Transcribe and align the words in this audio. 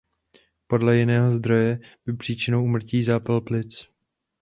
Podle 0.67 0.97
jiného 0.97 1.31
zdroje 1.31 1.79
byl 2.05 2.15
příčinou 2.17 2.63
úmrtí 2.63 3.03
zápal 3.03 3.41
plic. 3.41 3.87